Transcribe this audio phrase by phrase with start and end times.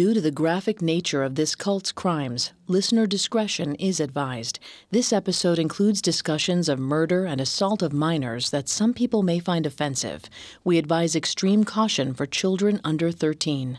[0.00, 4.58] Due to the graphic nature of this cult's crimes, listener discretion is advised.
[4.90, 9.66] This episode includes discussions of murder and assault of minors that some people may find
[9.66, 10.24] offensive.
[10.64, 13.78] We advise extreme caution for children under 13.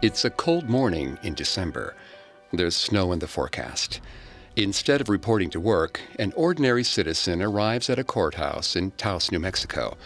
[0.00, 1.94] It's a cold morning in December.
[2.50, 4.00] There's snow in the forecast.
[4.56, 9.38] Instead of reporting to work, an ordinary citizen arrives at a courthouse in Taos, New
[9.38, 9.98] Mexico.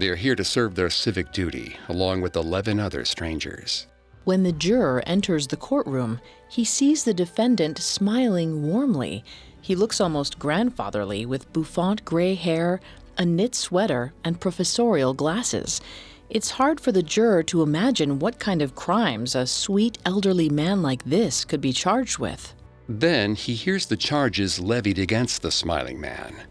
[0.00, 3.86] They are here to serve their civic duty, along with 11 other strangers.
[4.24, 9.22] When the juror enters the courtroom, he sees the defendant smiling warmly.
[9.60, 12.80] He looks almost grandfatherly with bouffant gray hair,
[13.18, 15.82] a knit sweater, and professorial glasses.
[16.30, 20.80] It's hard for the juror to imagine what kind of crimes a sweet elderly man
[20.80, 22.54] like this could be charged with.
[22.88, 26.46] Then he hears the charges levied against the smiling man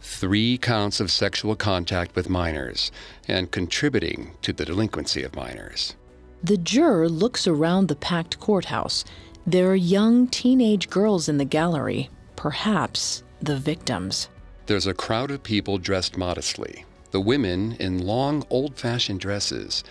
[0.00, 2.90] three counts of sexual contact with minors
[3.28, 5.94] and contributing to the delinquency of minors.
[6.42, 9.04] The juror looks around the packed courthouse.
[9.46, 14.28] There are young teenage girls in the gallery, perhaps the victims.
[14.66, 19.84] There's a crowd of people dressed modestly, the women in long, old fashioned dresses.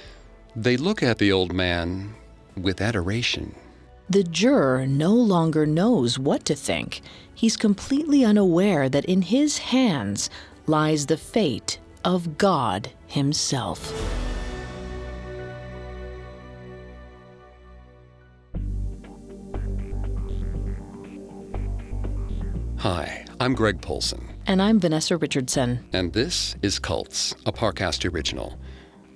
[0.55, 2.15] They look at the old man
[2.55, 3.55] with adoration.
[4.11, 7.01] The juror no longer knows what to think.
[7.35, 10.31] He's completely unaware that in his hands
[10.65, 13.93] lies the fate of God Himself.
[22.77, 24.27] Hi, I'm Greg Polcyn.
[24.47, 25.85] And I'm Vanessa Richardson.
[25.93, 28.57] And this is Cults, a Parcast original.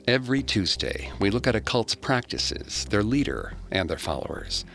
[0.08, 4.66] Every Tuesday, we look at a cult's practices, their leader, and their followers.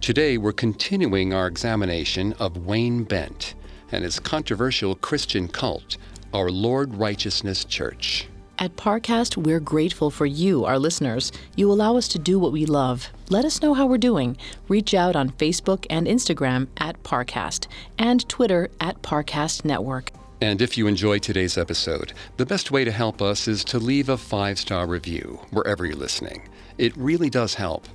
[0.00, 3.54] Today, we're continuing our examination of Wayne Bent
[3.90, 5.96] and his controversial Christian cult,
[6.32, 8.28] Our Lord Righteousness Church.
[8.60, 11.32] At Parcast, we're grateful for you, our listeners.
[11.56, 13.08] You allow us to do what we love.
[13.30, 14.36] Let us know how we're doing.
[14.68, 17.66] Reach out on Facebook and Instagram at Parcast
[17.98, 20.12] and Twitter at Parcast Network.
[20.40, 24.08] And if you enjoyed today's episode, the best way to help us is to leave
[24.08, 26.48] a five star review wherever you're listening.
[26.78, 27.88] It really does help.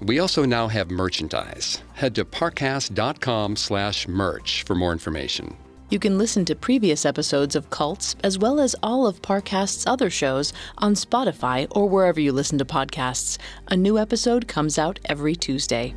[0.00, 1.82] We also now have merchandise.
[1.94, 5.56] Head to parcast.com slash merch for more information.
[5.90, 10.10] You can listen to previous episodes of Cults, as well as all of Parcast's other
[10.10, 13.38] shows, on Spotify or wherever you listen to podcasts.
[13.68, 15.94] A new episode comes out every Tuesday.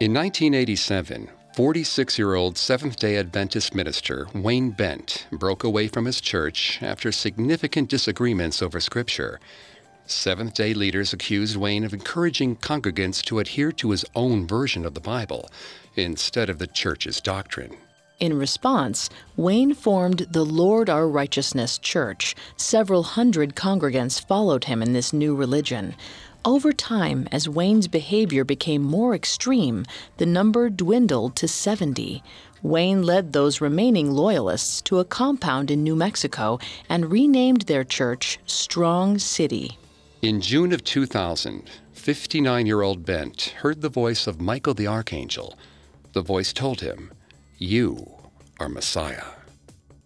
[0.00, 6.20] In 1987, 46 year old Seventh day Adventist minister Wayne Bent broke away from his
[6.20, 9.40] church after significant disagreements over Scripture.
[10.06, 14.94] Seventh day leaders accused Wayne of encouraging congregants to adhere to his own version of
[14.94, 15.50] the Bible
[15.96, 17.76] instead of the church's doctrine.
[18.20, 22.34] In response, Wayne formed the Lord Our Righteousness Church.
[22.56, 25.94] Several hundred congregants followed him in this new religion.
[26.48, 29.84] Over time, as Wayne's behavior became more extreme,
[30.16, 32.22] the number dwindled to 70.
[32.62, 38.38] Wayne led those remaining loyalists to a compound in New Mexico and renamed their church
[38.46, 39.76] Strong City.
[40.22, 45.54] In June of 2000, 59 year old Bent heard the voice of Michael the Archangel.
[46.14, 47.12] The voice told him,
[47.58, 48.14] You
[48.58, 49.34] are Messiah.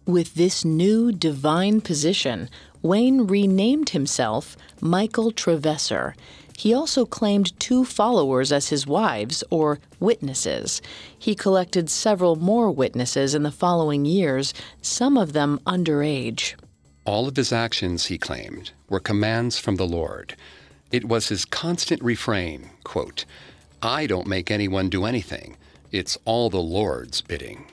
[0.05, 2.49] With this new divine position,
[2.83, 6.13] Wayne renamed himself Michael Trevesser.
[6.57, 10.81] He also claimed two followers as his wives, or witnesses.
[11.17, 16.53] He collected several more witnesses in the following years, some of them underage.
[17.05, 20.35] All of his actions, he claimed, were commands from the Lord.
[20.91, 23.25] It was his constant refrain, quote,
[23.81, 25.57] I don't make anyone do anything.
[25.91, 27.65] It's all the Lord's bidding.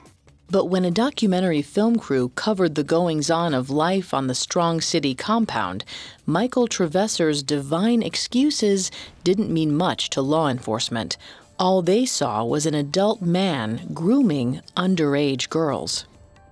[0.51, 4.81] But when a documentary film crew covered the goings on of life on the Strong
[4.81, 5.85] City compound,
[6.25, 8.91] Michael Trevesser's divine excuses
[9.23, 11.17] didn't mean much to law enforcement.
[11.57, 16.05] All they saw was an adult man grooming underage girls.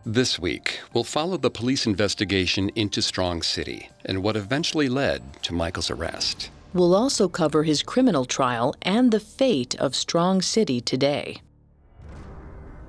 [0.05, 5.53] This week, we'll follow the police investigation into Strong City and what eventually led to
[5.53, 6.51] Michael's arrest.
[6.73, 11.41] We'll also cover his criminal trial and the fate of Strong City today.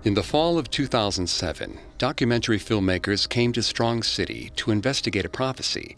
[0.03, 5.95] In the fall of 2007, documentary filmmakers came to Strong City to investigate a prophecy.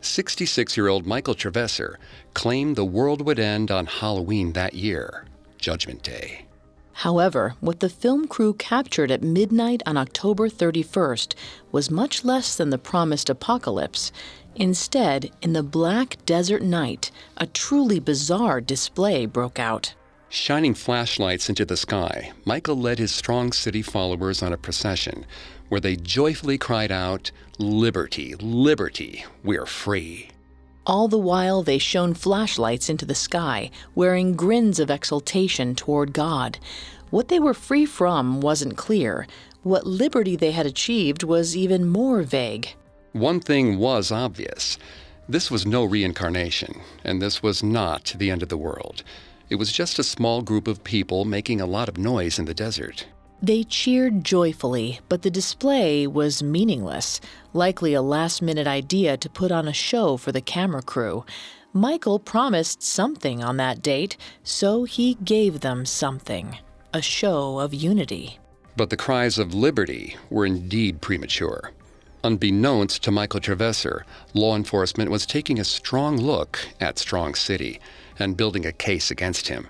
[0.00, 1.94] 66 year old Michael Trevesser
[2.34, 6.46] claimed the world would end on Halloween that year, Judgment Day.
[6.94, 11.36] However, what the film crew captured at midnight on October 31st
[11.70, 14.10] was much less than the promised apocalypse.
[14.56, 19.94] Instead, in the black desert night, a truly bizarre display broke out.
[20.34, 25.24] Shining flashlights into the sky, Michael led his strong city followers on a procession.
[25.68, 30.30] where they joyfully cried out, Liberty, liberty, we're free.
[30.86, 36.58] All the while, they shone flashlights into the sky, wearing grins of exultation toward God.
[37.10, 39.28] What they were free from wasn't clear.
[39.62, 42.74] What liberty they had achieved was even more vague.
[43.12, 44.78] One thing was obvious
[45.28, 49.04] this was no reincarnation, and this was not the end of the world.
[49.50, 52.54] It was just a small group of people making a lot of noise in the
[52.54, 53.06] desert.
[53.42, 57.20] They cheered joyfully, but the display was meaningless,
[57.52, 61.26] likely a last minute idea to put on a show for the camera crew.
[61.74, 66.56] Michael promised something on that date, so he gave them something
[66.94, 68.38] a show of unity.
[68.76, 71.72] But the cries of liberty were indeed premature.
[72.22, 77.80] Unbeknownst to Michael Trevesser, law enforcement was taking a strong look at Strong City
[78.18, 79.68] and building a case against him.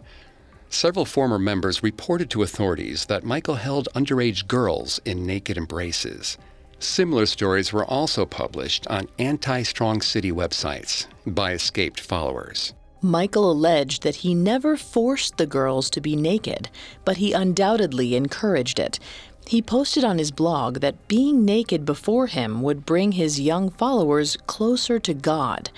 [0.70, 6.36] Several former members reported to authorities that Michael held underage girls in naked embraces.
[6.80, 12.74] Similar stories were also published on anti Strong City websites by escaped followers.
[13.00, 16.70] Michael alleged that he never forced the girls to be naked,
[17.04, 18.98] but he undoubtedly encouraged it.
[19.46, 24.38] He posted on his blog that being naked before him would bring his young followers
[24.46, 25.70] closer to God.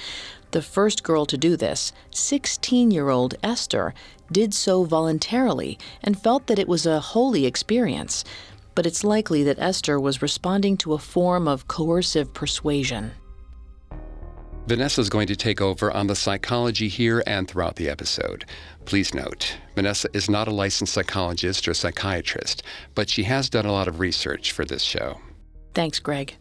[0.52, 3.94] The first girl to do this, 16 year old Esther,
[4.31, 8.25] did so voluntarily and felt that it was a holy experience.
[8.75, 13.12] But it's likely that Esther was responding to a form of coercive persuasion.
[14.66, 18.44] Vanessa is going to take over on the psychology here and throughout the episode.
[18.84, 22.64] Please note, Vanessa is not a licensed psychologist or psychiatrist,
[22.96, 25.20] but she has done a lot of research for this show.
[25.72, 26.37] Thanks, Greg.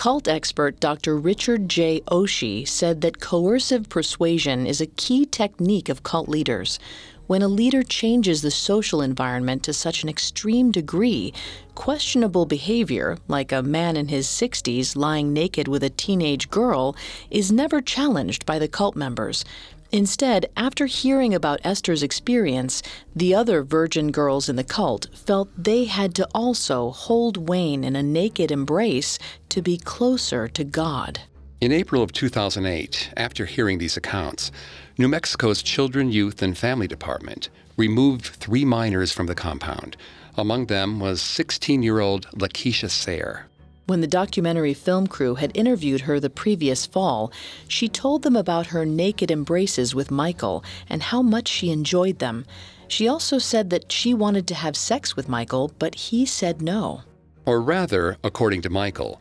[0.00, 1.18] Cult expert Dr.
[1.18, 2.00] Richard J.
[2.10, 6.78] Ofshe said that coercive persuasion is a key technique of cult leaders.
[7.26, 11.34] When a leader changes the social environment to such an extreme degree,
[11.74, 16.96] questionable behavior, like a man in his 60s lying naked with a teenage girl,
[17.30, 19.44] is never challenged by the cult members.
[19.92, 22.80] Instead, after hearing about Esther's experience,
[23.14, 27.96] the other virgin girls in the cult felt they had to also hold Wayne in
[27.96, 31.20] a naked embrace to be closer to God.
[31.60, 34.52] In April of 2008, after hearing these accounts,
[34.96, 39.96] New Mexico's Children, Youth, and Family Department removed three minors from the compound.
[40.36, 43.49] Among them was 16 year old Lakeisha Sayre.
[43.90, 47.32] When the documentary film crew had interviewed her the previous fall,
[47.66, 52.46] she told them about her naked embraces with Michael and how much she enjoyed them.
[52.86, 57.02] She also said that she wanted to have sex with Michael, but he said no.
[57.44, 59.20] Or rather, according to Michael,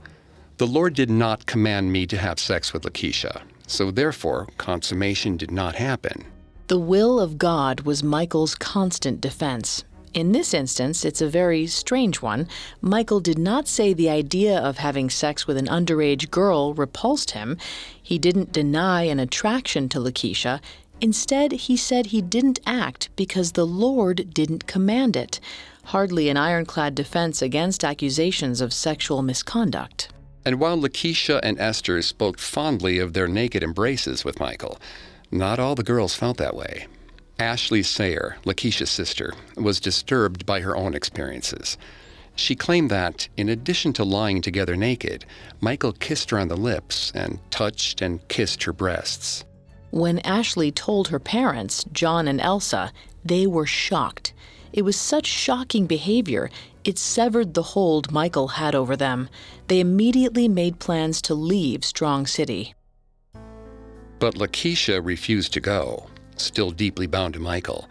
[0.58, 5.50] the Lord did not command me to have sex with Lakeisha, so therefore consummation did
[5.50, 6.26] not happen.
[6.68, 9.84] The will of God was Michael's constant defense,
[10.14, 12.48] in this instance, it's a very strange one.
[12.82, 17.58] Michael did not say the idea of having sex with an underage girl repulsed him.
[18.02, 20.62] He didn't deny an attraction to Lakeisha.
[21.02, 25.40] Instead, he said he didn't act because the Lord didn't command it.
[25.86, 30.10] Hardly an ironclad defense against accusations of sexual misconduct.
[30.46, 34.80] And while Lakeisha and Esther spoke fondly of their naked embraces with Michael,
[35.32, 36.88] not all the girls felt that way.
[37.40, 41.78] Ashley Sayer, Lakeisha's sister, was disturbed by her own experiences.
[42.36, 45.26] She claimed that, in addition to lying together naked,
[45.62, 49.46] Michael kissed her on the lips and touched and kissed her breasts.
[49.92, 52.92] When Ashley told her parents, John and Elsa,
[53.24, 54.34] they were shocked.
[54.74, 56.50] It was such shocking behavior,
[56.84, 59.30] it severed the hold Michael had over them.
[59.68, 62.74] They immediately made plans to leave Strong City.
[64.20, 66.08] But Lakeisha refused to go
[66.40, 67.88] still deeply bound to Michael.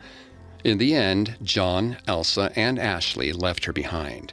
[0.64, 4.32] In the end, John, Elsa, and Ashley left her behind.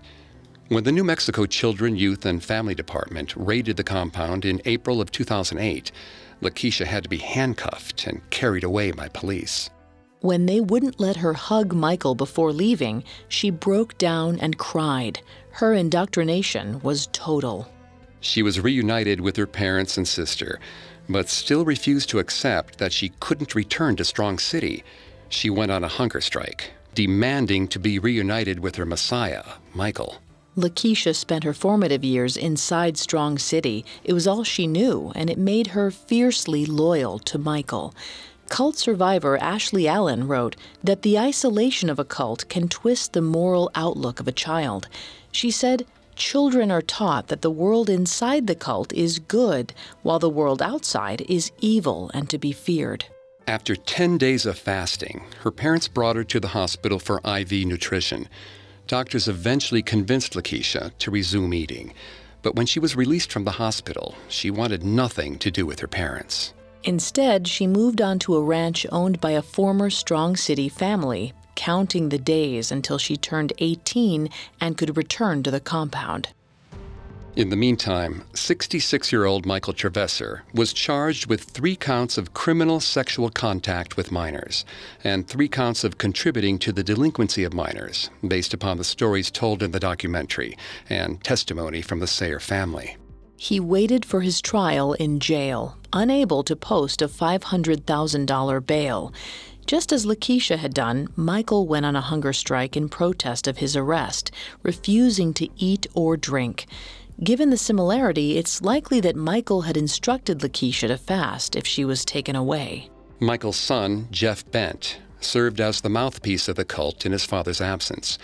[0.69, 5.12] When the New Mexico Children, Youth, and Family Department raided the compound in April of
[5.12, 5.91] 2008,
[6.41, 9.69] Lakeisha had to be handcuffed and carried away by police.
[10.22, 15.22] When they wouldn't let her hug Michael before leaving, she broke down and cried.
[15.51, 17.72] Her indoctrination was total.
[18.22, 20.60] She was reunited with her parents and sister,
[21.10, 24.84] but still refused to accept that she couldn't return to Strong City.
[25.30, 29.44] She went on a hunger strike, demanding to be reunited with her Messiah,
[29.74, 30.18] Michael.
[30.58, 33.84] Lakeisha spent her formative years inside Strong City.
[34.06, 37.94] It was all she knew, and it made her fiercely loyal to Michael.
[38.48, 43.70] Cult survivor Ashley Allen wrote that the isolation of a cult can twist the moral
[43.76, 44.88] outlook of a child.
[45.32, 50.29] She said, children are taught that the world inside the cult is good, while the
[50.29, 53.05] world outside is evil and to be feared.
[53.48, 58.27] After 10 days of fasting, her parents brought her to the hospital for IV nutrition.
[58.88, 61.93] Doctors eventually convinced Lakeisha to resume eating,
[62.41, 65.88] but when she was released from the hospital, she wanted nothing to do with her
[65.88, 66.53] parents.
[66.84, 72.10] Instead, she moved on to a ranch owned by a former Strong City family, counting
[72.10, 74.30] the days until she turned 18
[74.62, 76.30] and could return to the compound.
[77.36, 82.80] In the meantime, 66 year old Michael Trevesser was charged with three counts of criminal
[82.80, 84.64] sexual contact with minors
[85.04, 89.62] and three counts of contributing to the delinquency of minors, based upon the stories told
[89.62, 90.58] in the documentary
[90.90, 92.96] and testimony from the Sayer family.
[93.36, 99.14] He waited for his trial in jail, unable to post a $500,000 bail.
[99.67, 103.75] Just as Lakeisha had done, Michael went on a hunger strike in protest of his
[103.75, 104.29] arrest,
[104.62, 106.67] refusing to eat or drink.
[107.24, 112.05] Given the similarity, it's likely that Michael had instructed Lakeisha to fast if she was
[112.05, 112.91] taken away.
[113.19, 118.19] Michael's son, Jeff Bent, served as the mouthpiece of the cult in his father's absence.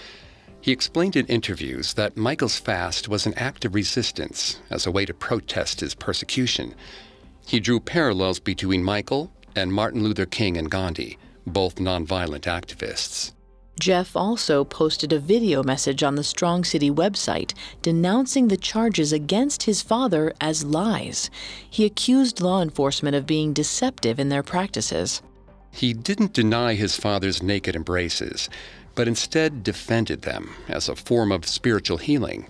[0.60, 5.06] He explained in interviews that Michael's fast was an act of resistance as a way
[5.06, 6.76] to protest his persecution.
[7.48, 13.34] He drew parallels between Michael and Martin Luther King and Gandhi, both nonviolent activists.
[13.80, 19.64] Jeff also posted a video message on the Strong City website denouncing the charges against
[19.64, 21.32] his father as lies.
[21.68, 25.24] He accused law enforcement of being deceptive in their practices.
[25.72, 28.50] He didn't deny his father's naked embraces,
[28.94, 32.48] but instead defended them as a form of spiritual healing.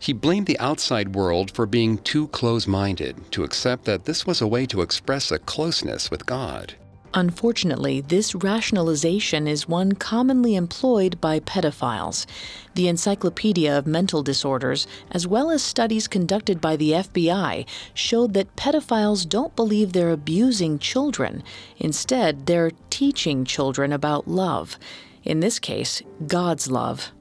[0.00, 4.40] He blamed the outside world for being too close minded to accept that this was
[4.40, 6.74] a way to express a closeness with God.
[7.16, 12.26] Unfortunately, this rationalization is one commonly employed by pedophiles.
[12.74, 18.54] The Encyclopedia of Mental Disorders, as well as studies conducted by the FBI, showed that
[18.54, 21.42] pedophiles don't believe they're abusing children.
[21.78, 24.78] Instead, they're teaching children about love.
[25.24, 27.12] In this case, God's love.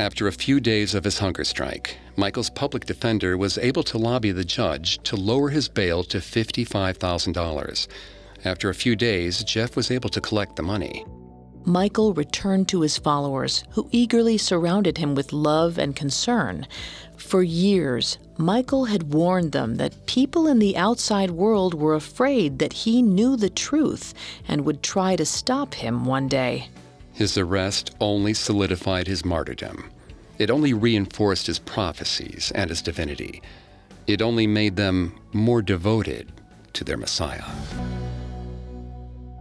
[0.00, 4.32] After a few days of his hunger strike, Michael's public defender was able to lobby
[4.32, 7.86] the judge to lower his bail to $55,000.
[8.44, 11.04] After a few days, Jeff was able to collect the money.
[11.64, 16.64] Michael returned to his followers, who eagerly surrounded him with love and concern.
[17.16, 22.72] For years, Michael had warned them that people in the outside world were afraid that
[22.72, 24.14] he knew the truth
[24.46, 26.68] and would try to stop him one day.
[27.12, 29.90] His arrest only solidified his martyrdom.
[30.38, 33.42] It only reinforced his prophecies and his divinity.
[34.06, 36.30] It only made them more devoted
[36.74, 37.42] to their Messiah.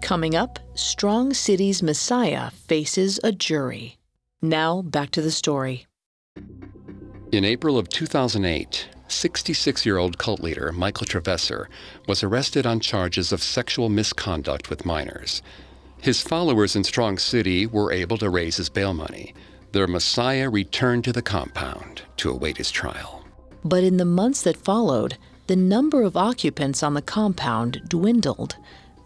[0.05, 3.97] Coming up, Strong City's Messiah faces a jury.
[4.39, 5.87] Now, back to the story.
[7.31, 11.65] In April of 2008, 66 year old cult leader Michael Trevesser
[12.07, 15.41] was arrested on charges of sexual misconduct with minors.
[15.99, 19.33] His followers in Strong City were able to raise his bail money.
[19.71, 23.25] Their Messiah returned to the compound to await his trial.
[23.63, 28.55] But in the months that followed, the number of occupants on the compound dwindled.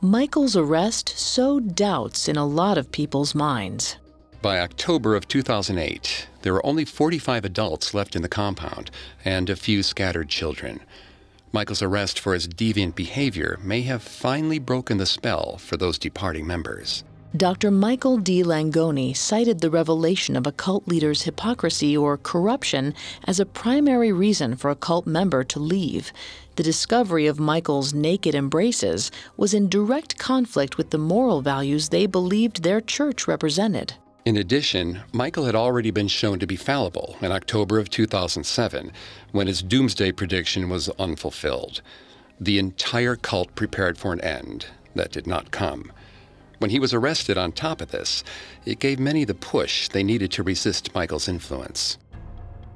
[0.01, 3.97] Michael's arrest sowed doubts in a lot of people's minds.
[4.41, 8.91] By October of 2008, there were only 45 adults left in the compound
[9.25, 10.79] and a few scattered children.
[11.51, 16.47] Michael's arrest for his deviant behavior may have finally broken the spell for those departing
[16.47, 17.03] members.
[17.37, 17.69] Dr.
[17.69, 18.41] Michael D.
[18.41, 22.95] Langone cited the revelation of a cult leader's hypocrisy or corruption
[23.25, 26.11] as a primary reason for a cult member to leave.
[26.55, 32.07] The discovery of Michael's naked embraces was in direct conflict with the moral values they
[32.07, 33.93] believed their church represented.
[34.25, 38.91] In addition, Michael had already been shown to be fallible in October of 2007
[39.33, 41.83] when his doomsday prediction was unfulfilled.
[42.39, 45.91] The entire cult prepared for an end that did not come.
[46.59, 48.23] When he was arrested on top of this,
[48.65, 51.97] it gave many the push they needed to resist Michael's influence.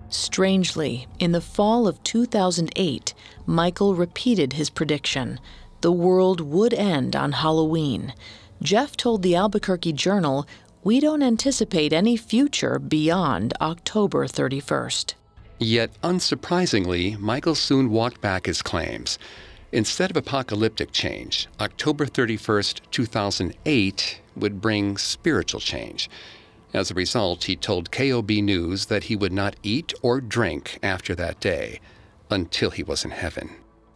[0.09, 3.13] Strangely, in the fall of 2008,
[3.45, 5.39] Michael repeated his prediction.
[5.81, 8.13] The world would end on Halloween.
[8.61, 10.47] Jeff told the Albuquerque Journal,
[10.83, 15.15] We don't anticipate any future beyond October 31st.
[15.59, 19.17] Yet, unsurprisingly, Michael soon walked back his claims.
[19.73, 26.11] Instead of apocalyptic change, October 31st, 2008 would bring spiritual change.
[26.75, 31.15] As a result, he told KOB News that he would not eat or drink after
[31.15, 31.79] that day
[32.29, 33.49] until he was in heaven.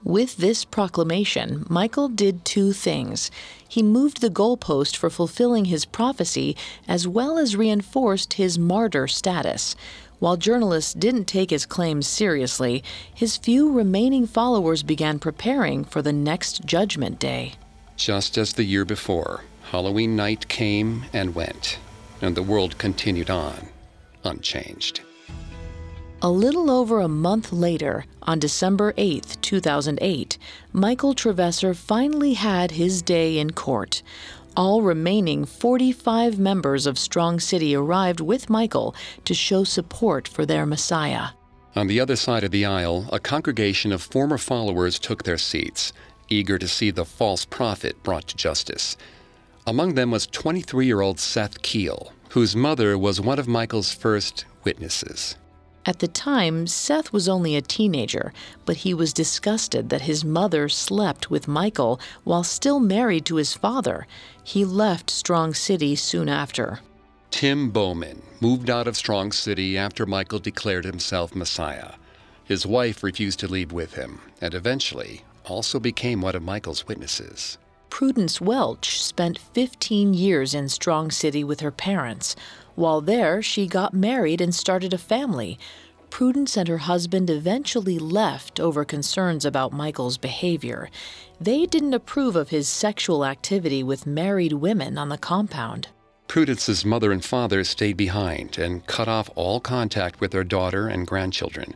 [0.03, 3.29] With this proclamation, Michael did two things.
[3.67, 6.57] He moved the goalpost for fulfilling his prophecy
[6.87, 9.75] as well as reinforced his martyr status.
[10.19, 12.83] While journalists didn't take his claims seriously,
[13.13, 17.53] his few remaining followers began preparing for the next Judgment Day.
[17.97, 21.77] Just as the year before, Halloween night came and went.
[22.21, 23.67] and the world continued on,
[24.23, 25.01] unchanged.
[26.21, 30.37] A little over a month later, on December 8, 2008,
[30.73, 34.01] Michael Trevesser finally had his day in court.
[34.57, 40.65] All remaining 45 members of Strong City arrived with Michael to show support for their
[40.65, 41.27] Messiah.
[41.75, 45.93] On the other side of the aisle, a congregation of former followers took their seats,
[46.27, 48.97] eager to see the false prophet brought to justice.
[49.67, 54.45] Among them was 23 year old Seth Keel, whose mother was one of Michael's first
[54.63, 55.35] witnesses.
[55.87, 58.33] At the time, Seth was only a teenager,
[58.65, 63.53] but he was disgusted that his mother slept with Michael while still married to his
[63.53, 64.05] father.
[64.43, 66.81] He left Strong City soon after.
[67.31, 71.93] Tim Bowman moved out of Strong City after Michael declared himself Messiah.
[72.43, 77.57] His wife refused to leave with him, and eventually also became one of Michael's witnesses.
[77.89, 82.35] Prudence Welch spent 15 years in Strong City with her parents.
[82.77, 85.57] While there, she got married and started a family.
[86.11, 90.91] Prudence and her husband eventually left over concerns about Michael's behavior.
[91.41, 95.87] They didn't approve of his sexual activity with married women on the compound.
[96.27, 101.07] Prudence's mother and father stayed behind and cut off all contact with their daughter and
[101.07, 101.73] grandchildren.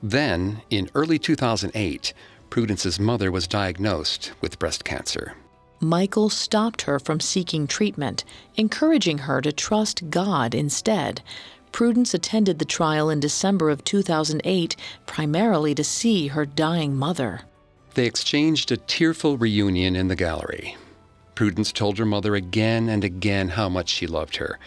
[0.00, 2.14] Then, in early 2008,
[2.50, 5.34] Prudence's mother was diagnosed with breast cancer.
[5.80, 8.24] Michael stopped her from seeking treatment,
[8.56, 11.22] encouraging her to trust God instead.
[11.72, 17.42] Prudence attended the trial in December of 2008 primarily to see her dying mother.
[17.94, 20.76] They exchanged a tearful reunion in the gallery.
[21.34, 24.58] Prudence told her mother again and again how much she loved her.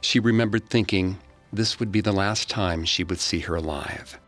[0.00, 1.18] She remembered thinking
[1.52, 4.18] this would be the last time she would see her alive.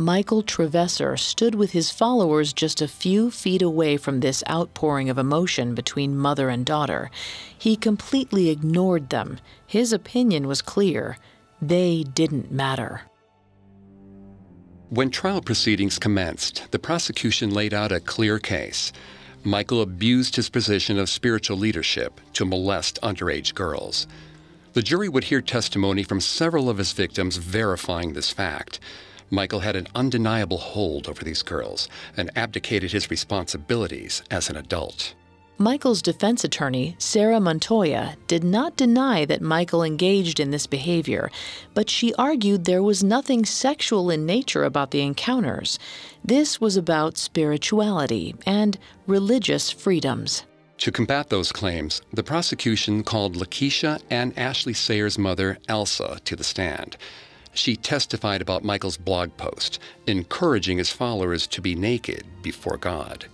[0.00, 5.18] Michael Trevesser stood with his followers just a few feet away from this outpouring of
[5.18, 7.10] emotion between mother and daughter.
[7.58, 9.40] He completely ignored them.
[9.66, 11.18] His opinion was clear
[11.60, 13.02] they didn't matter.
[14.90, 18.92] When trial proceedings commenced, the prosecution laid out a clear case.
[19.42, 24.06] Michael abused his position of spiritual leadership to molest underage girls.
[24.74, 28.78] The jury would hear testimony from several of his victims verifying this fact.
[29.30, 35.14] Michael had an undeniable hold over these girls and abdicated his responsibilities as an adult.
[35.60, 41.32] Michael's defense attorney, Sarah Montoya, did not deny that Michael engaged in this behavior,
[41.74, 45.80] but she argued there was nothing sexual in nature about the encounters.
[46.24, 50.44] This was about spirituality and religious freedoms.
[50.78, 56.44] To combat those claims, the prosecution called Lakeisha and Ashley Sayer's mother, Elsa, to the
[56.44, 56.96] stand.
[57.58, 63.26] She testified about Michael's blog post, encouraging his followers to be naked before God.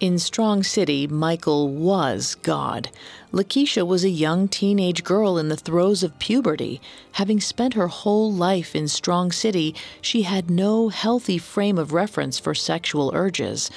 [0.00, 2.90] In Strong City, Michael was God.
[3.32, 6.78] Lakeisha was a young teenage girl in the throes of puberty.
[7.12, 12.38] Having spent her whole life in Strong City, she had no healthy frame of reference
[12.38, 13.70] for sexual urges.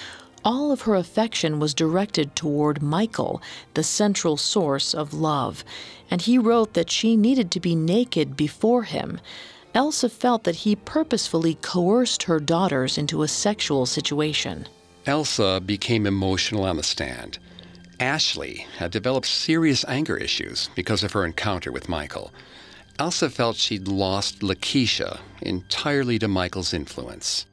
[0.44, 3.42] All of her affection was directed toward Michael,
[3.74, 5.64] the central source of love,
[6.12, 9.22] and he wrote that she needed to be naked before him.
[9.76, 14.68] Elsa felt that he purposefully coerced her daughters into a sexual situation.
[15.06, 17.40] Elsa became emotional on the stand.
[18.00, 22.32] Ashley had developed serious anger issues because of her encounter with Michael.
[23.00, 27.48] Elsa felt she'd lost Lakeisha entirely to Michael's influence.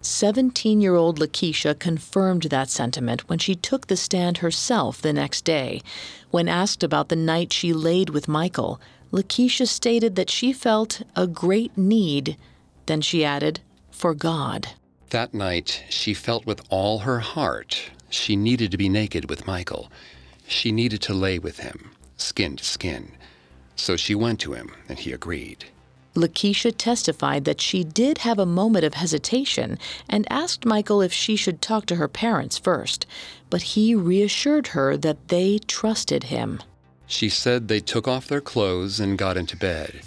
[0.00, 5.44] 17 year old Lakeisha confirmed that sentiment when she took the stand herself the next
[5.44, 5.82] day.
[6.30, 8.80] When asked about the night she laid with Michael,
[9.12, 12.36] Lakeisha stated that she felt a great need,
[12.86, 14.68] then she added, for God.
[15.10, 19.90] That night, she felt with all her heart she needed to be naked with Michael.
[20.46, 23.12] She needed to lay with him, skin to skin.
[23.74, 25.66] So she went to him, and he agreed.
[26.14, 31.36] Lakeisha testified that she did have a moment of hesitation and asked Michael if she
[31.36, 33.06] should talk to her parents first,
[33.50, 36.62] but he reassured her that they trusted him.
[37.06, 40.00] She said they took off their clothes and got into bed.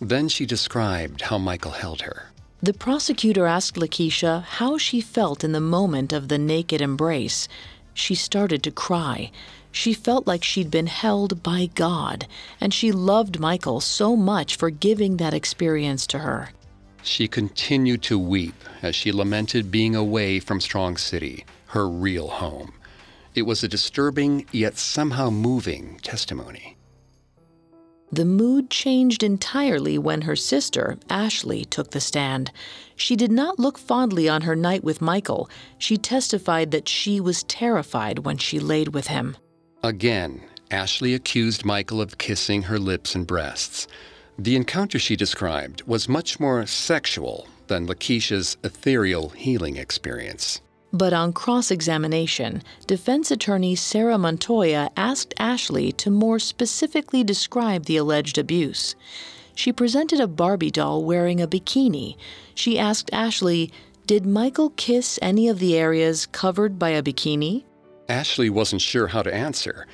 [0.00, 2.30] Then she described how Michael held her.
[2.62, 7.48] The prosecutor asked Lakeisha how she felt in the moment of the naked embrace.
[7.94, 9.30] She started to cry.
[9.70, 12.26] She felt like she'd been held by God,
[12.60, 16.50] and she loved Michael so much for giving that experience to her.
[17.02, 22.72] She continued to weep as she lamented being away from Strong City, her real home.
[23.34, 26.76] It was a disturbing yet somehow moving testimony.
[28.12, 32.52] The mood changed entirely when her sister, Ashley, took the stand.
[32.94, 35.48] She did not look fondly on her night with Michael.
[35.78, 39.38] She testified that she was terrified when she laid with him.
[39.82, 43.88] Again, Ashley accused Michael of kissing her lips and breasts.
[44.38, 50.60] The encounter she described was much more sexual than Lakeisha's ethereal healing experience.
[50.92, 57.96] But on cross examination, defense attorney Sarah Montoya asked Ashley to more specifically describe the
[57.96, 58.94] alleged abuse.
[59.54, 62.16] She presented a Barbie doll wearing a bikini.
[62.54, 63.72] She asked Ashley,
[64.06, 67.64] Did Michael kiss any of the areas covered by a bikini?
[68.08, 69.86] Ashley wasn't sure how to answer.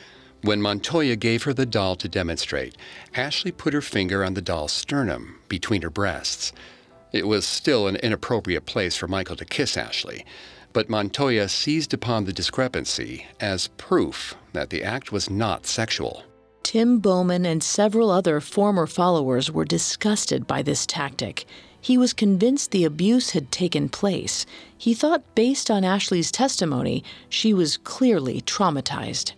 [0.42, 2.76] When Montoya gave her the doll to demonstrate,
[3.14, 6.52] Ashley put her finger on the doll's sternum between her breasts.
[7.12, 10.24] It was still an inappropriate place for Michael to kiss Ashley,
[10.78, 16.22] but Montoya seized upon the discrepancy as proof that the act was not sexual.
[16.62, 21.46] Tim Bowman and several other former followers were disgusted by this tactic.
[21.80, 24.46] He was convinced the abuse had taken place.
[24.76, 29.32] He thought, based on Ashley's testimony, she was clearly traumatized.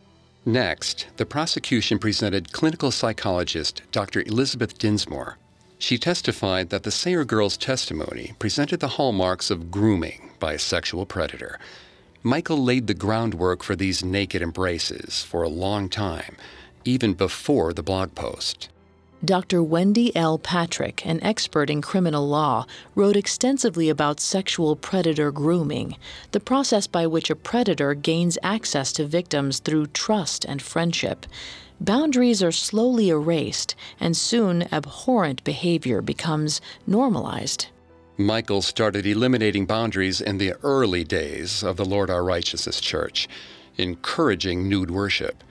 [0.45, 4.21] Next, the prosecution presented clinical psychologist Dr.
[4.27, 5.39] Elizabeth Dinsmore.
[5.81, 11.05] She testified that the Sayre girl's testimony presented the hallmarks of grooming by a sexual
[11.05, 11.59] predator.
[12.23, 16.37] Michael laid the groundwork for these naked embraces for a long time
[16.85, 18.69] even before the blog post.
[19.23, 19.63] Dr.
[19.63, 20.39] Wendy L.
[20.39, 22.65] Patrick, an expert in criminal law,
[22.95, 25.97] wrote extensively about sexual predator grooming,
[26.31, 31.27] the process by which a predator gains access to victims through trust and friendship.
[31.81, 37.69] Boundaries are slowly erased, and soon abhorrent behavior becomes normalized.
[38.19, 43.29] Michael started eliminating boundaries in the early days of the Lord Our Righteousness Church,
[43.79, 45.43] encouraging nude worship.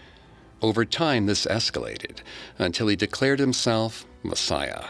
[0.61, 2.19] Over time, this escalated
[2.59, 4.89] until he declared himself Messiah.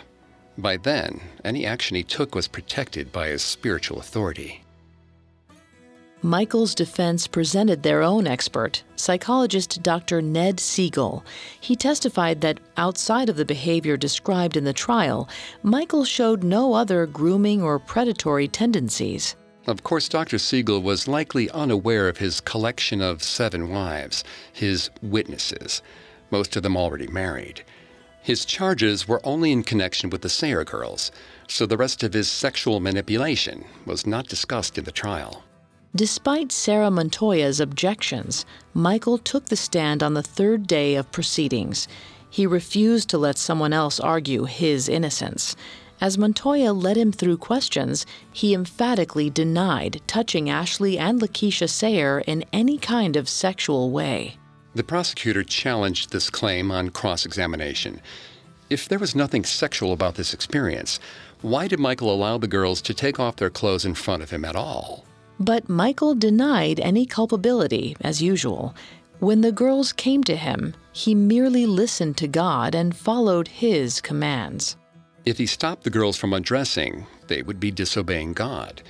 [0.57, 4.65] By then, any action he took was protected by his spiritual authority.
[6.21, 10.21] Michael's defense presented their own expert, psychologist Dr.
[10.21, 11.23] Ned Siegel.
[11.61, 15.29] He testified that outside of the behavior described in the trial,
[15.63, 19.37] Michael showed no other grooming or predatory tendencies.
[19.65, 20.39] Of course, Dr.
[20.39, 25.81] Siegel was likely unaware of his collection of seven wives, his witnesses,
[26.31, 27.63] most of them already married.
[28.21, 31.13] His charges were only in connection with the Sayer girls,
[31.47, 35.45] so the rest of his sexual manipulation was not discussed in the trial.
[35.95, 41.87] Despite Sarah Montoya's objections, Michael took the stand on the third day of proceedings.
[42.29, 45.55] He refused to let someone else argue his innocence.
[45.99, 52.45] As Montoya led him through questions, he emphatically denied touching Ashley and Lakeisha Sayre in
[52.53, 54.37] any kind of sexual way.
[54.75, 57.99] The prosecutor challenged this claim on cross examination.
[58.69, 60.99] If there was nothing sexual about this experience,
[61.41, 64.45] why did Michael allow the girls to take off their clothes in front of him
[64.45, 65.08] at all?
[65.39, 68.75] But Michael denied any culpability, as usual.
[69.19, 74.75] When the girls came to him, he merely listened to God and followed his commands.
[75.25, 78.81] If he stopped the girls from undressing, they would be disobeying God.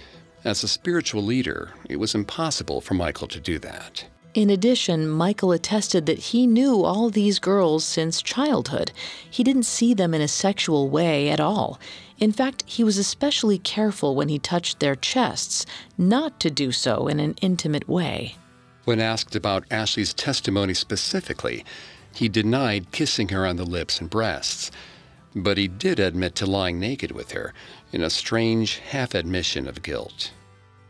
[0.43, 4.05] As a spiritual leader, it was impossible for Michael to do that.
[4.33, 8.91] In addition, Michael attested that he knew all these girls since childhood.
[9.29, 11.79] He didn't see them in a sexual way at all.
[12.19, 15.65] In fact, he was especially careful when he touched their chests,
[15.97, 18.35] not to do so in an intimate way.
[18.85, 21.65] When asked about Ashley's testimony specifically,
[22.13, 24.71] he denied kissing her on the lips and breasts
[25.35, 27.53] but he did admit to lying naked with her
[27.91, 30.31] in a strange half admission of guilt.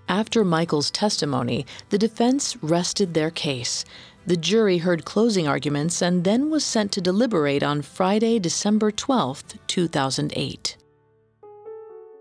[0.10, 3.86] After Michael's testimony, the defense rested their case.
[4.26, 9.44] The jury heard closing arguments and then was sent to deliberate on Friday, December 12,
[9.68, 10.78] 2008.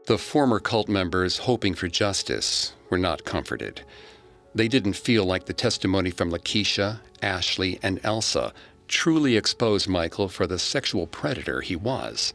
[0.06, 3.80] The former cult members, hoping for justice, were not comforted.
[4.54, 8.52] They didn't feel like the testimony from Lakeisha, Ashley, and Elsa
[8.86, 12.34] truly exposed Michael for the sexual predator he was.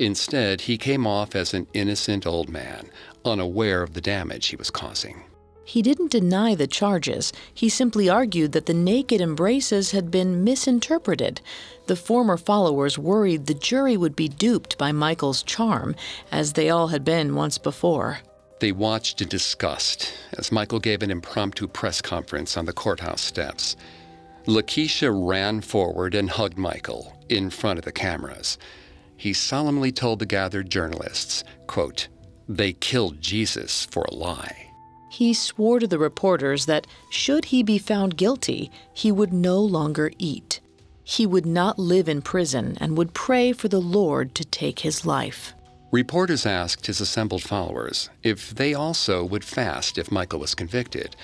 [0.00, 2.88] Instead, he came off as an innocent old man,
[3.22, 5.22] unaware of the damage he was causing.
[5.66, 7.34] He didn't deny the charges.
[7.52, 11.42] He simply argued that the naked embraces had been misinterpreted.
[11.86, 15.94] The former followers worried the jury would be duped by Michael's charm,
[16.32, 18.20] as they all had been once before.
[18.60, 23.76] They watched in disgust as Michael gave an impromptu press conference on the courthouse steps.
[24.46, 28.56] Lakeisha ran forward and hugged Michael in front of the cameras.
[29.20, 32.08] He solemnly told the gathered journalists, quote,
[32.48, 34.72] they killed Jesus for a lie.
[35.10, 40.10] He swore to the reporters that should he be found guilty, he would no longer
[40.16, 40.60] eat.
[41.04, 45.04] He would not live in prison and would pray for the Lord to take his
[45.04, 45.52] life.
[45.92, 51.14] Reporters asked his assembled followers if they also would fast if Michael was convicted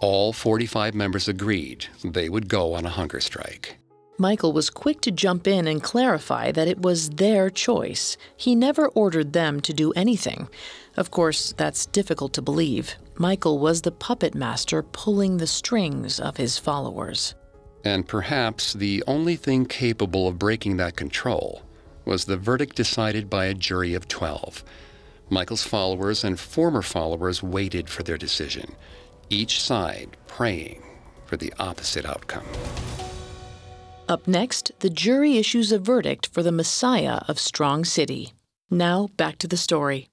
[0.00, 3.78] all 45 members agreed they would go on a hunger strike.
[4.18, 8.16] Michael was quick to jump in and clarify that it was their choice.
[8.34, 10.48] He never ordered them to do anything.
[10.96, 12.94] Of course, that's difficult to believe.
[13.16, 17.34] Michael was the puppet master pulling the strings of his followers.
[17.84, 21.62] And perhaps the only thing capable of breaking that control
[22.06, 24.64] was the verdict decided by a jury of 12.
[25.28, 28.74] Michael's followers and former followers waited for their decision,
[29.28, 30.82] each side praying
[31.26, 32.46] for the opposite outcome.
[34.08, 38.34] Up next, the jury issues a verdict for the Messiah of Strong City.
[38.70, 40.08] Now, back to the story.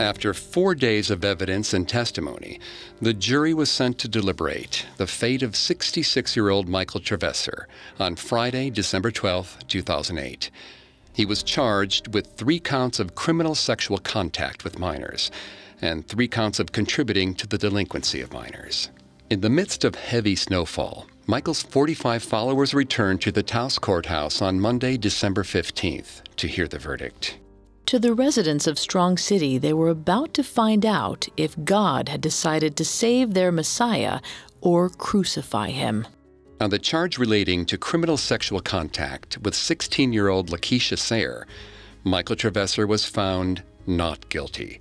[0.00, 2.58] After four days of evidence and testimony,
[3.00, 7.66] the jury was sent to deliberate the fate of 66 year old Michael Trevesser
[8.00, 10.50] on Friday, December 12, 2008.
[11.12, 15.30] He was charged with three counts of criminal sexual contact with minors
[15.80, 18.90] and three counts of contributing to the delinquency of minors.
[19.28, 24.60] In the midst of heavy snowfall, Michael's 45 followers returned to the Taos courthouse on
[24.60, 27.36] Monday, December 15th, to hear the verdict.
[27.86, 32.20] To the residents of Strong City, they were about to find out if God had
[32.20, 34.20] decided to save their Messiah
[34.60, 36.06] or crucify him.
[36.60, 41.48] On the charge relating to criminal sexual contact with 16 year old Lakeisha Sayer,
[42.04, 44.80] Michael Trevesser was found not guilty.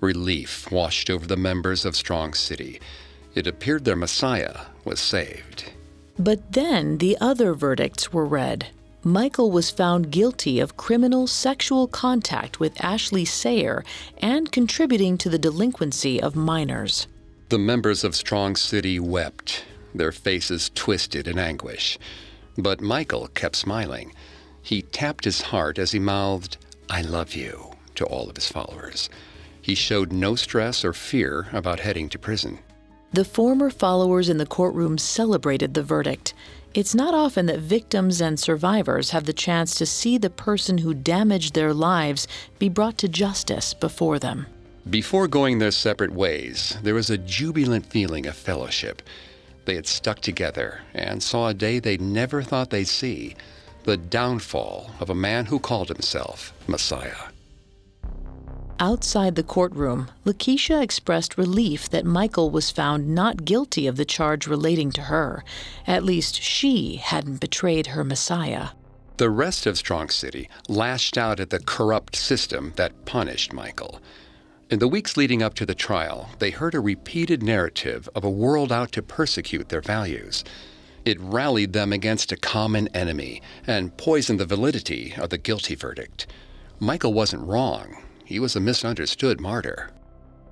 [0.00, 2.80] Relief washed over the members of Strong City
[3.36, 5.70] it appeared their Messiah was saved.
[6.18, 8.68] But then the other verdicts were read.
[9.04, 13.84] Michael was found guilty of criminal sexual contact with Ashley Sayer
[14.18, 17.06] and contributing to the delinquency of minors.
[17.50, 21.98] The members of Strong City wept, their faces twisted in anguish.
[22.58, 24.12] But Michael kept smiling.
[24.62, 26.56] He tapped his heart as he mouthed,
[26.90, 29.08] I love you, to all of his followers.
[29.60, 32.58] He showed no stress or fear about heading to prison.
[33.12, 36.34] The former followers in the courtroom celebrated the verdict.
[36.74, 40.92] It's not often that victims and survivors have the chance to see the person who
[40.92, 44.46] damaged their lives be brought to justice before them.
[44.90, 49.02] Before going their separate ways, there was a jubilant feeling of fellowship.
[49.64, 53.36] They had stuck together and saw a day they never thought they'd see
[53.84, 57.30] the downfall of a man who called himself Messiah.
[58.78, 64.46] Outside the courtroom, Lakeisha expressed relief that Michael was found not guilty of the charge
[64.46, 65.42] relating to her.
[65.86, 68.68] At least she hadn't betrayed her Messiah.
[69.16, 73.98] The rest of Strong City lashed out at the corrupt system that punished Michael.
[74.68, 78.30] In the weeks leading up to the trial, they heard a repeated narrative of a
[78.30, 80.44] world out to persecute their values.
[81.06, 86.26] It rallied them against a common enemy and poisoned the validity of the guilty verdict.
[86.78, 89.90] Michael wasn't wrong, he was a misunderstood martyr.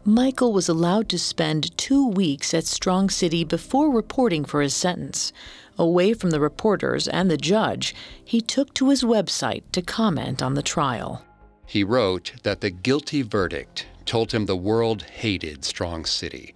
[0.05, 5.33] Michael was allowed to spend two weeks at Strong City before reporting for his sentence.
[5.77, 10.55] Away from the reporters and the judge, he took to his website to comment on
[10.55, 11.25] the trial.
[11.67, 16.55] He wrote that the guilty verdict told him the world hated Strong City.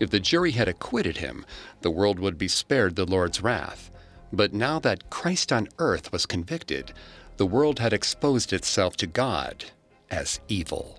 [0.00, 1.44] If the jury had acquitted him,
[1.82, 3.90] the world would be spared the Lord's wrath.
[4.32, 6.94] But now that Christ on earth was convicted,
[7.36, 9.66] the world had exposed itself to God
[10.10, 10.98] as evil.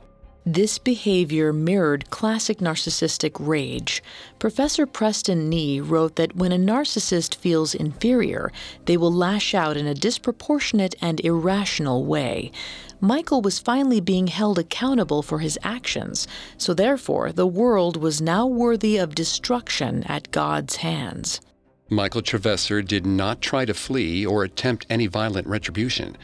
[0.49, 4.01] This behavior mirrored classic narcissistic rage.
[4.39, 8.53] Professor Preston Ni wrote that when a narcissist feels inferior,
[8.85, 12.53] they will lash out in a disproportionate and irrational way.
[13.01, 18.47] Michael was finally being held accountable for his actions, so therefore the world was now
[18.47, 21.41] worthy of destruction at God's hands.
[21.89, 26.17] Michael Trevesser did not try to flee or attempt any violent retribution.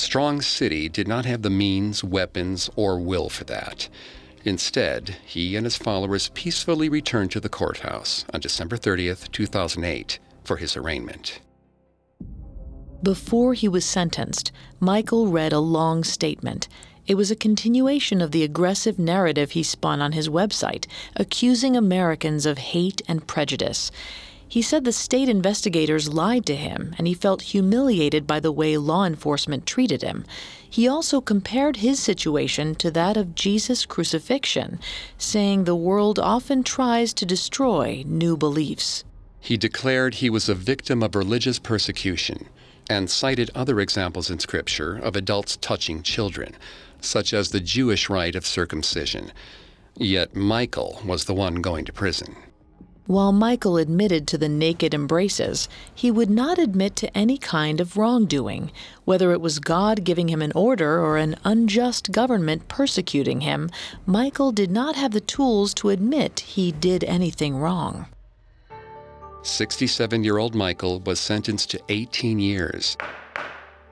[0.00, 3.88] Strong City did not have the means, weapons, or will for that.
[4.44, 10.56] Instead, he and his followers peacefully returned to the courthouse on December 30th, 2008, for
[10.56, 11.40] his arraignment.
[13.02, 16.66] Before he was sentenced, Michael read a long statement.
[17.06, 22.46] It was a continuation of the aggressive narrative he spun on his website, accusing Americans
[22.46, 23.90] of hate and prejudice.
[24.50, 28.76] He said the state investigators lied to him and he felt humiliated by the way
[28.76, 30.24] law enforcement treated him.
[30.68, 34.80] He also compared his situation to that of Jesus' crucifixion,
[35.16, 39.04] saying the world often tries to destroy new beliefs.
[39.38, 42.48] He declared he was a victim of religious persecution
[42.88, 46.56] and cited other examples in Scripture of adults touching children,
[47.00, 49.30] such as the Jewish rite of circumcision.
[49.94, 52.34] Yet Michael was the one going to prison.
[53.10, 57.96] While Michael admitted to the naked embraces, he would not admit to any kind of
[57.96, 58.70] wrongdoing,
[59.04, 63.68] whether it was God giving him an order or an unjust government persecuting him.
[64.06, 68.06] Michael did not have the tools to admit he did anything wrong.
[69.42, 72.96] 67 year old Michael was sentenced to 18 years.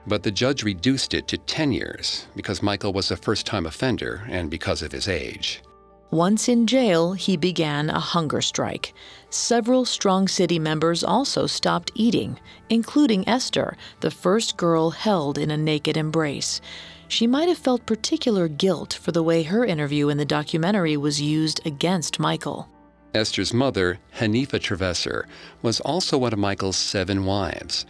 [0.07, 4.23] But the judge reduced it to 10 years because Michael was a first time offender
[4.29, 5.61] and because of his age.
[6.11, 8.93] Once in jail, he began a hunger strike.
[9.29, 15.57] Several Strong City members also stopped eating, including Esther, the first girl held in a
[15.57, 16.61] naked embrace.
[17.07, 21.21] She might have felt particular guilt for the way her interview in the documentary was
[21.21, 22.67] used against Michael.
[23.13, 25.25] Esther's mother, Hanifa Trevesser,
[25.61, 27.85] was also one of Michael's seven wives.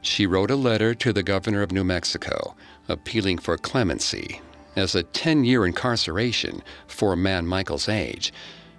[0.00, 2.54] She wrote a letter to the governor of New Mexico
[2.88, 4.40] appealing for clemency,
[4.76, 8.32] as a 10 year incarceration for a man Michael's age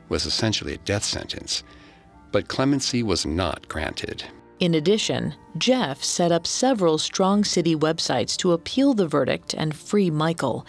[0.09, 1.63] was essentially a death sentence.
[2.31, 4.23] But clemency was not granted.
[4.59, 10.09] In addition, Jeff set up several Strong City websites to appeal the verdict and free
[10.09, 10.65] Michael.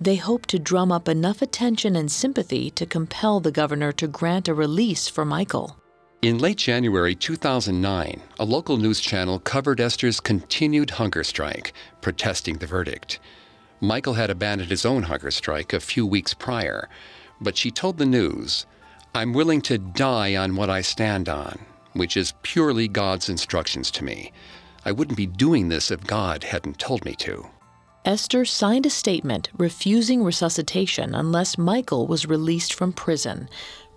[0.00, 4.48] They hoped to drum up enough attention and sympathy to compel the governor to grant
[4.48, 5.76] a release for Michael.
[6.22, 12.66] In late January 2009, a local news channel covered Esther's continued hunger strike, protesting the
[12.66, 13.20] verdict.
[13.80, 16.88] Michael had abandoned his own hunger strike a few weeks prior,
[17.40, 18.66] but she told the news,
[19.14, 21.58] I'm willing to die on what I stand on,
[21.92, 24.32] which is purely God's instructions to me.
[24.84, 27.46] I wouldn't be doing this if God hadn't told me to.
[28.04, 33.48] Esther signed a statement refusing resuscitation unless Michael was released from prison.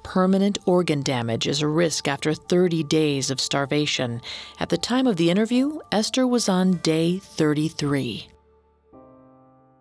[0.03, 4.21] Permanent organ damage is a risk after 30 days of starvation.
[4.59, 8.29] At the time of the interview, Esther was on day 33.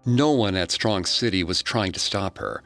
[0.08, 2.62] No one at Strong City was trying to stop her.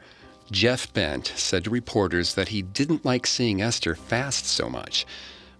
[0.49, 5.05] Jeff Bent said to reporters that he didn't like seeing Esther fast so much,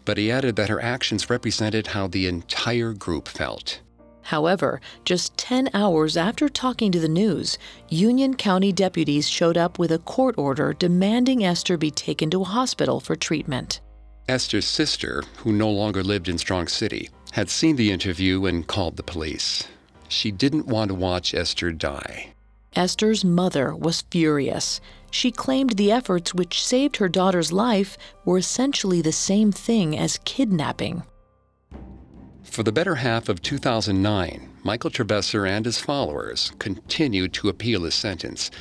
[0.05, 3.81] but he added that her actions represented how the entire group felt.
[4.21, 7.57] However, just 10 hours after talking to the news,
[7.89, 12.45] Union County deputies showed up with a court order demanding Esther be taken to a
[12.45, 13.81] hospital for treatment.
[14.29, 18.95] Esther's sister, who no longer lived in Strong City, had seen the interview and called
[18.95, 19.67] the police.
[20.13, 22.33] She didn't want to watch Esther die.
[22.75, 24.79] Esther's mother was furious.
[25.11, 30.19] She claimed the efforts which saved her daughter's life were essentially the same thing as
[30.23, 31.03] kidnapping.
[32.43, 37.95] For the better half of 2009, Michael Travesser and his followers continued to appeal his
[37.95, 38.51] sentence.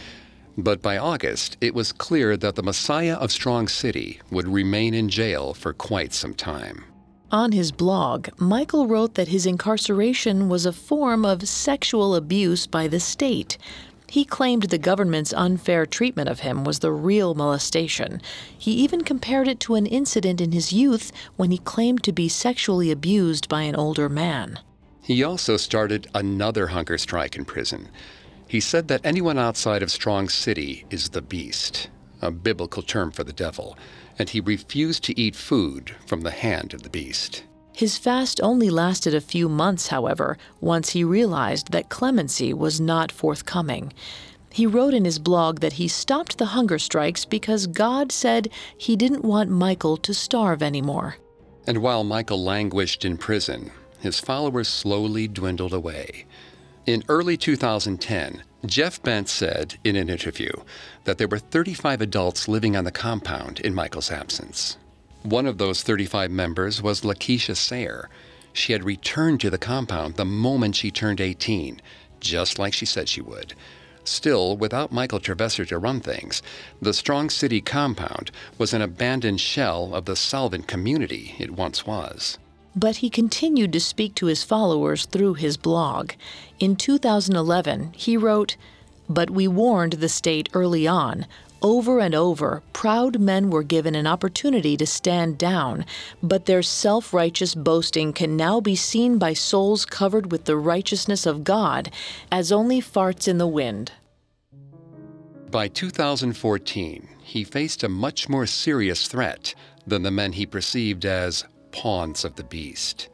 [0.57, 5.09] But by August, it was clear that the Messiah of Strong City would remain in
[5.09, 6.85] jail for quite some time.
[7.33, 12.87] On his blog, Michael wrote that his incarceration was a form of sexual abuse by
[12.87, 13.57] the state.
[14.07, 18.21] He claimed the government's unfair treatment of him was the real molestation.
[18.59, 22.29] He even compared it to an incident in his youth when he claimed to be
[22.29, 24.61] sexually abused by an older man.
[25.01, 27.89] He also started another hunger strike in prison.
[28.47, 31.89] He said that anyone outside of Strong City is the beast,
[32.21, 33.79] a biblical term for the devil
[34.23, 37.43] and he refused to eat food from the hand of the beast.
[37.73, 43.11] His fast only lasted a few months, however, once he realized that clemency was not
[43.11, 43.93] forthcoming.
[44.53, 48.95] He wrote in his blog that he stopped the hunger strikes because God said he
[48.95, 51.17] didn't want Michael to starve anymore.
[51.67, 56.27] And while Michael languished in prison, his followers slowly dwindled away.
[56.85, 60.51] In early 2010, Jeff Bent said in an interview
[61.05, 64.79] that there were 35 adults living on the compound in Michael's absence.
[65.23, 68.11] One of those 35 members was Lakeisha Sayer.
[68.53, 71.81] She had returned to the compound the moment she turned 18,
[72.19, 73.55] just like she said she would.
[74.03, 76.43] Still, without Michael Travesser to run things,
[76.81, 82.39] the Strong City compound was an abandoned shell of the solvent community it once was.
[82.75, 86.13] But he continued to speak to his followers through his blog.
[86.59, 88.57] In 2011, he wrote,
[89.09, 91.27] But we warned the state early on.
[91.61, 95.85] Over and over, proud men were given an opportunity to stand down,
[96.21, 101.25] but their self righteous boasting can now be seen by souls covered with the righteousness
[101.25, 101.93] of God
[102.33, 103.93] as only farts in the wind.
[105.53, 109.55] By 2014, he faced a much more serious threat
[109.87, 113.09] than the men he perceived as pawns of the beast.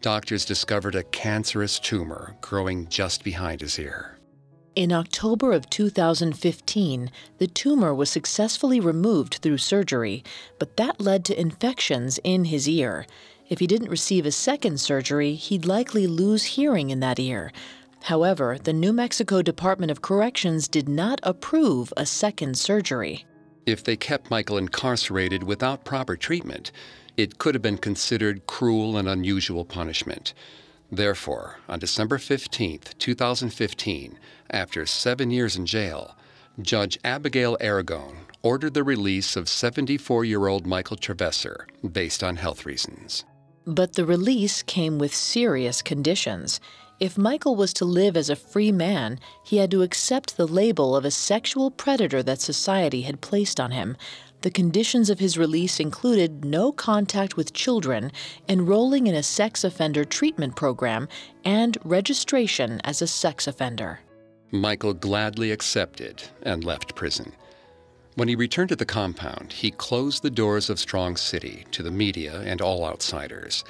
[0.00, 4.18] Doctors discovered a cancerous tumor growing just behind his ear.
[4.76, 10.22] In October of 2015, the tumor was successfully removed through surgery,
[10.60, 13.04] but that led to infections in his ear.
[13.48, 17.50] If he didn't receive a second surgery, he'd likely lose hearing in that ear.
[18.04, 23.26] However, the New Mexico Department of Corrections did not approve a second surgery.
[23.66, 26.70] If they kept Michael incarcerated without proper treatment,
[27.18, 30.32] it could have been considered cruel and unusual punishment.
[30.90, 34.18] Therefore, on December 15, 2015,
[34.50, 36.16] after seven years in jail,
[36.62, 42.64] Judge Abigail Aragon ordered the release of 74 year old Michael Travesser based on health
[42.64, 43.24] reasons.
[43.66, 46.60] But the release came with serious conditions.
[47.00, 50.96] If Michael was to live as a free man, he had to accept the label
[50.96, 53.96] of a sexual predator that society had placed on him.
[54.42, 58.12] The conditions of his release included no contact with children,
[58.48, 61.08] enrolling in a sex offender treatment program,
[61.44, 64.00] and registration as a sex offender.
[64.52, 67.32] Michael gladly accepted and left prison.
[68.14, 71.90] When he returned to the compound, he closed the doors of Strong City to the
[71.90, 73.64] media and all outsiders.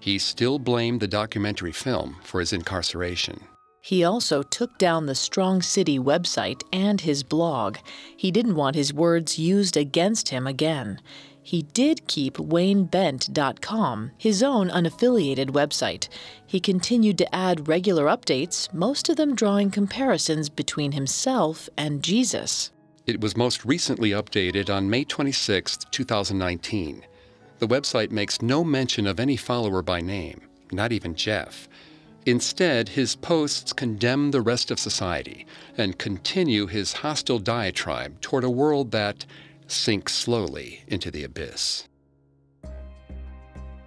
[0.00, 3.42] He still blamed the documentary film for his incarceration.
[3.80, 7.78] He also took down the Strong City website and his blog.
[8.16, 11.00] He didn't want his words used against him again.
[11.42, 16.08] He did keep WayneBent.com, his own unaffiliated website.
[16.46, 22.70] He continued to add regular updates, most of them drawing comparisons between himself and Jesus.
[23.06, 27.06] It was most recently updated on May 26, 2019.
[27.58, 31.68] The website makes no mention of any follower by name, not even Jeff.
[32.26, 35.46] Instead, his posts condemn the rest of society
[35.76, 39.24] and continue his hostile diatribe toward a world that
[39.66, 41.88] sinks slowly into the abyss.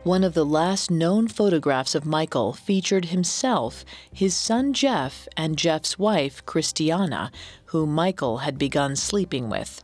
[0.03, 5.97] One of the last known photographs of Michael featured himself, his son Jeff, and Jeff's
[5.97, 7.31] wife, Christiana,
[7.67, 9.81] who Michael had begun sleeping with.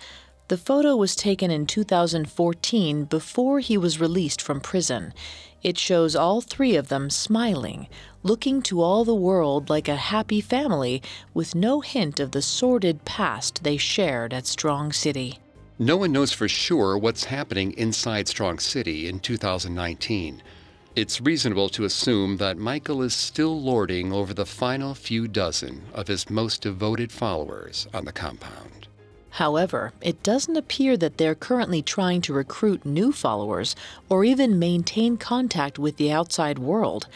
[0.50, 5.14] The photo was taken in 2014 before he was released from prison.
[5.62, 7.88] It shows all three of them smiling,
[8.24, 11.02] looking to all the world like a happy family
[11.34, 15.40] with no hint of the sordid past they shared at Strong City.
[15.78, 20.42] No one knows for sure what's happening inside Strong City in 2019.
[20.96, 26.08] It's reasonable to assume that Michael is still lording over the final few dozen of
[26.08, 28.79] his most devoted followers on the compound.
[29.32, 33.76] However, it doesn't appear that they're currently trying to recruit new followers
[34.10, 37.08] or even maintain contact with the outside world.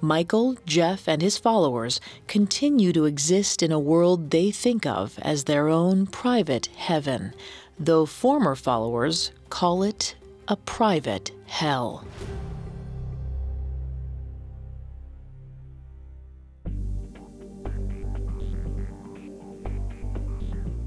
[0.00, 5.44] Michael, Jeff, and his followers continue to exist in a world they think of as
[5.44, 7.32] their own private heaven
[7.78, 10.14] though former followers call it
[10.48, 12.04] a private hell.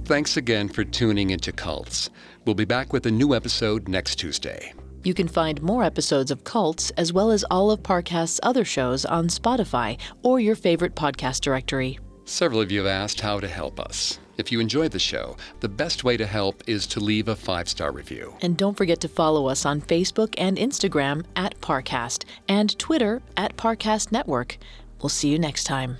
[0.05, 2.11] Thanks again for tuning into Cults.
[2.45, 4.71] We'll be back with a new episode next Tuesday.
[5.03, 9.03] You can find more episodes of Cults as well as all of Parcast's other shows
[9.05, 11.97] on Spotify or your favorite podcast directory.
[12.23, 14.19] Several of you have asked how to help us.
[14.37, 17.67] If you enjoyed the show, the best way to help is to leave a five
[17.67, 18.35] star review.
[18.43, 23.57] And don't forget to follow us on Facebook and Instagram at Parcast and Twitter at
[23.57, 24.59] Parcast Network.
[25.01, 25.97] We'll see you next time.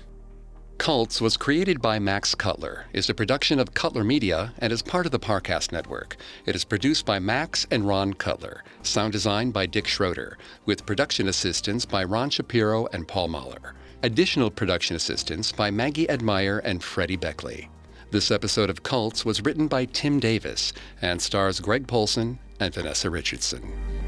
[0.78, 5.06] Cults was created by Max Cutler, is a production of Cutler Media, and is part
[5.06, 6.16] of the Parcast Network.
[6.44, 11.28] It is produced by Max and Ron Cutler, sound design by Dick Schroeder, with production
[11.28, 13.74] assistance by Ron Shapiro and Paul Mahler.
[14.02, 17.70] Additional production assistance by Maggie Admire and Freddie Beckley.
[18.10, 23.10] This episode of Cults was written by Tim Davis and stars Greg Polcyn and Vanessa
[23.10, 24.05] Richardson.